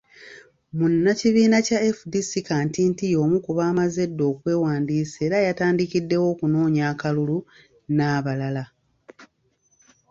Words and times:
Munnakibiina 0.77 1.57
kya 1.67 1.79
FDC, 1.97 2.31
Kantinti 2.47 3.05
y'omu 3.13 3.37
ku 3.45 3.51
baamaze 3.57 3.99
edda 4.07 4.23
okwewandiisa 4.31 5.17
era 5.27 5.37
yatandikiddewo 5.45 6.25
okunoonya 6.33 6.83
akalulu, 6.91 7.37
n'abalala. 7.95 8.63